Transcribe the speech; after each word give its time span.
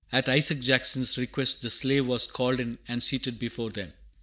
At 0.11 0.27
Isaac 0.27 0.61
Jackson's 0.61 1.15
request 1.19 1.61
the 1.61 1.69
slave 1.69 2.07
was 2.07 2.25
called 2.25 2.59
in 2.59 2.79
and 2.87 3.03
seated 3.03 3.37
before 3.37 3.69
them. 3.69 3.93